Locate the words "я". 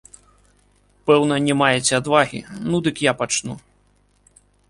3.11-3.15